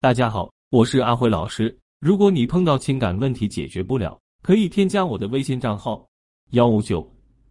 [0.00, 1.76] 大家好，我是阿辉老师。
[1.98, 6.06] 如果你碰到情感问题解决不了，可以添加我的微信账号
[6.50, 7.04] 幺五九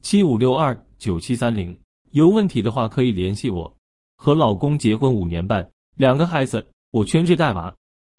[0.00, 1.78] 七五六二九七三零。
[2.12, 3.70] 有问题的话可以联系我。
[4.16, 7.70] 和老公结婚五年半，两个孩子，我全职带娃。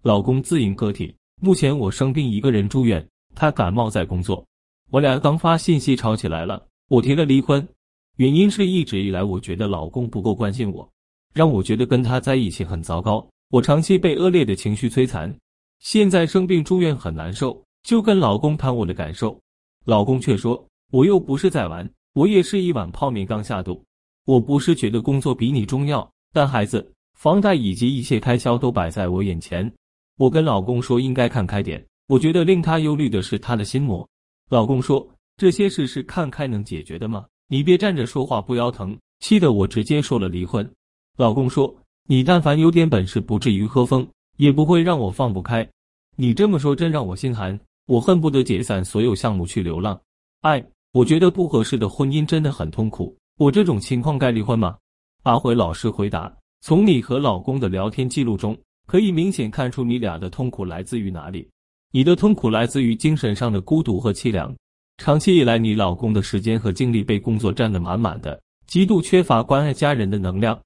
[0.04, 3.04] 老公自营个体，目前我生病一个人住院，
[3.34, 4.46] 他感冒在工作。
[4.92, 7.68] 我俩刚发信息吵起来了，我提了离婚，
[8.18, 10.88] 原因是一直以来我觉得老公不够关心我。
[11.34, 15.30] 让我觉得跟他在一起很糟糕，我长期被恶劣的情绪摧残，
[15.80, 19.38] 现在生病住院很难受，就跟老公谈我的感受，
[19.84, 23.84] 老公却说我又不是在玩，我也是一碗泡面刚下肚，
[24.24, 29.70] 我不是觉得工作比你重要，但孩子、房贷以及一切开销都摆在我眼前，
[30.18, 34.08] 我跟老公说应该看开点，我觉得令他忧虑的是他的心魔，
[34.50, 35.06] 老公说
[35.36, 37.26] 这些事是看开能解决的吗？
[37.50, 40.66] 你别站着说话不腰疼，气得我直接说了离婚。
[41.18, 41.76] 老公说
[42.12, 45.66] ：“你但凡有点本事，不至于喝疯，也不会让我放不开。
[46.18, 47.58] 你这么说，真让我心寒。
[47.86, 49.98] 我恨不得解散所有项目去流浪。
[50.42, 53.16] 哎，我觉得不合适的婚姻真的很痛苦。
[53.38, 54.76] 我这种情况该离婚吗？”
[55.24, 61.50] 阿辉老师回答：“从你和老公的聊天记录中，可以明显看出你俩的痛苦来自于哪里。
[61.94, 64.54] 你的痛苦来自于精神上的孤独和凄凉。
[64.98, 70.60] 长期以来，你老公的时间和精力被工作占得满满的，极度缺乏关爱家人的能量。”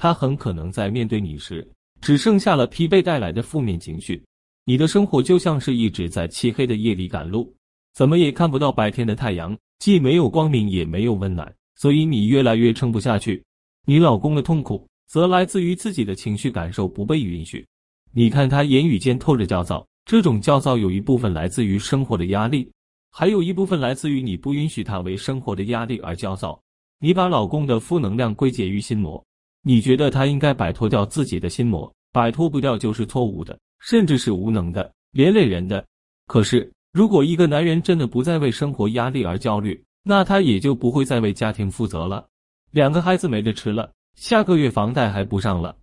[0.00, 1.68] 他很可能在面对你时，
[2.00, 4.22] 只剩下了疲惫带来的负面情绪。
[4.64, 7.52] 你的生活就像是一直在漆黑的夜里赶路，
[7.94, 13.42] 怎么也看不到白天的太阳，既没有光明，也没有温暖，所以你越来越撑不下去。
[13.86, 17.66] 你老公的痛苦，则来自于自己的情绪感受不被允许。
[18.12, 22.70] 你看他言语间透着焦躁，这种焦躁有一部分来自于生活的压力，
[23.10, 26.56] 还有一部分来自于你不允许他为生活的压力而焦躁。
[27.00, 29.24] 你把老公的负能量归结于心魔。
[29.62, 35.84] 你觉得他应该摆脱掉自己的心魔，摆脱不掉就是错误的，甚至是无能的，连累人的。
[36.26, 42.26] 可是，如果一个男人真的不再为生活压力而焦虑，那他也就不会再为家庭负责了。
[42.70, 45.76] 两个孩子没得吃了，下个月房贷还不上了，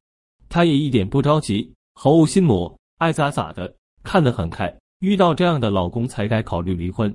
[0.49, 4.73] 他也一点不着急，毫无心魔，爱咋咋的，看得很开。
[4.99, 7.13] 遇到这样的老公，才该考虑离婚。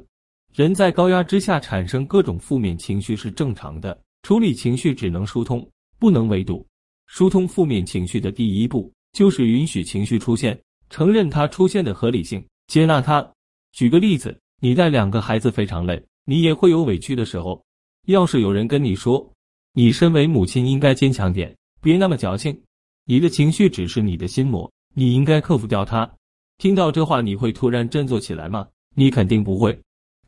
[0.55, 5.67] 人在高压之下产生各种负面情绪是正常的，处理情绪只能疏通。
[6.01, 6.67] 不能围堵，
[7.07, 13.35] 疏通负面情绪的第一步就是允许情绪出现，承认它出现的合理性，接纳它。
[13.73, 17.63] 举个例子，你带两个孩子非常累，你也会有委屈的时候。
[18.07, 19.31] 要是有人跟你说，
[19.75, 22.59] 你身为母亲应该坚强点，别那么矫情，
[23.05, 26.11] 你的情绪只是你的心魔，你应该克服掉它。
[26.57, 28.67] 听到这话，你会突然振作起来吗？
[28.95, 29.79] 你肯定不会，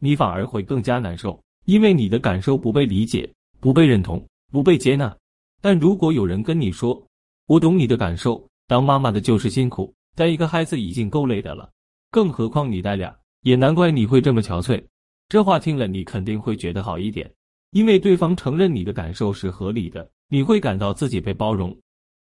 [0.01, 3.29] 你反而会更加难受，因为你的感受不被理解、
[3.59, 5.17] 不被认同、不被接纳。
[5.63, 7.01] 但如果有人跟你说
[7.47, 11.71] ：“我懂你的感受，当妈妈的就是辛苦，带一个孩子已经够累的了，
[12.11, 14.85] 更何况你带俩，也难怪你会这么憔悴。”
[15.31, 17.33] 这话听了，你肯定会觉得好一点，
[17.71, 21.75] 因为对方承认你的感受是合理的，你会感到自己被包容。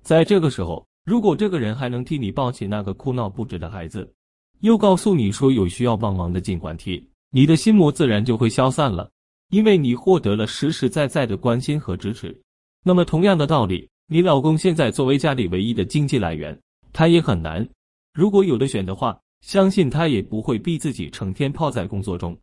[0.04, 4.12] 在这个时候，如果这个人还能替你抱起那个哭闹不止的孩子，
[4.60, 9.10] 又告诉你说有需要帮忙的尽管提，你的心魔自然就会消散了，
[9.48, 12.38] 因为你获得了实实在在的关心和支持。
[12.82, 16.58] 那么，同样的道理，你老公现在作为家里唯一的经济来源，
[16.92, 17.66] 他也很难。
[18.14, 22.36] 如果有的选的话，相信他也不会逼自己成天泡在工作中。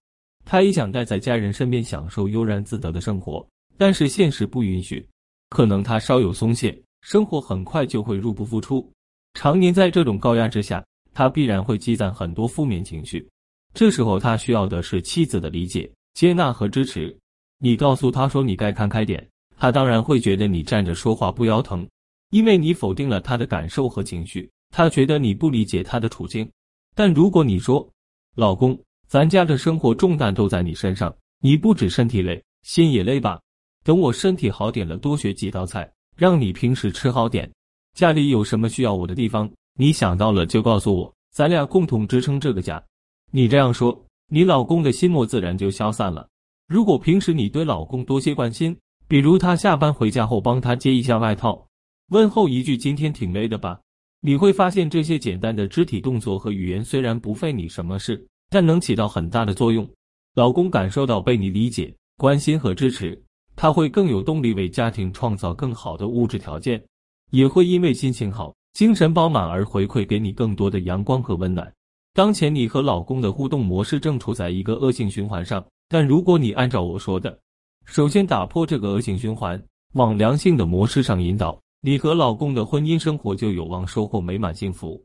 [0.45, 3.45] 他也想待在家人身边，享受悠然自得的生活，
[3.77, 5.05] 但是现实不允许。
[5.49, 8.87] 可能他稍有松懈，生活很快就会入不敷出。
[9.33, 13.27] 常年在这种高压之下，他必然会积攒很多负面情绪。
[13.73, 17.15] 这时候，他需要的是妻子的理解、接纳和支持。
[17.59, 19.27] 你告诉他说：“你该看开点。”
[19.59, 21.87] 他当然会觉得你站着说话不腰疼，
[22.29, 24.49] 因为你否定了他的感受和情绪。
[24.69, 26.47] 他觉得你不理解他的处境。
[26.93, 27.87] 但如果你说
[28.35, 33.39] ：“老公，咱家的生活重担都在你身上，你不止身体累，心也累吧？
[33.83, 37.49] 等我身体好点了，多学几道菜，让你平时吃好点。
[37.95, 42.83] 家里有什么需要我的地方，你想到了就告诉我，咱俩共同支撑这个家。”
[43.31, 43.97] 你这样说，
[44.27, 46.27] 你老公的心魔自然就消散了。
[46.67, 48.77] 如果平时你对老公多些关心，
[49.09, 51.65] 比如他下班回家后帮他接一下外套，
[52.09, 53.79] 问候一句“今天挺累的吧”，
[54.19, 59.89] 你会发现这些简单的肢体动作和语言虽然不费你什么事，但能起到很大的作用。
[60.35, 63.17] 老公感受到被你理解、关心和支持，
[63.55, 66.83] 他会更有动力为家庭创造更好的物质条件，
[67.31, 71.71] 也会因为心情好、精神饱满而回馈给你更多的阳光和温暖。
[72.13, 77.39] 当前你和老公的互动模式正处在一个恶性循环上，但如果你按照我说的，
[77.87, 79.59] 首先打破这个恶性循环，
[79.93, 85.01] 往良性的模式上引导，你和老公的婚姻生活就有望收获美满幸福。